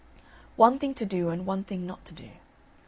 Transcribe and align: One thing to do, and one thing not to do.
One 0.55 0.79
thing 0.79 0.95
to 0.95 1.05
do, 1.05 1.29
and 1.29 1.45
one 1.45 1.63
thing 1.63 1.85
not 1.85 2.05
to 2.05 2.13
do. 2.15 2.29